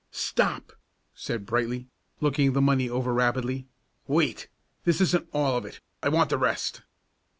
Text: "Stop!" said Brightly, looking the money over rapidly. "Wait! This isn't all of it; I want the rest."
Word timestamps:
"Stop!" 0.09 0.73
said 1.13 1.45
Brightly, 1.45 1.87
looking 2.21 2.53
the 2.53 2.59
money 2.61 2.89
over 2.89 3.13
rapidly. 3.13 3.67
"Wait! 4.07 4.47
This 4.83 4.99
isn't 4.99 5.29
all 5.31 5.55
of 5.55 5.63
it; 5.63 5.79
I 6.01 6.09
want 6.09 6.31
the 6.31 6.39
rest." 6.39 6.81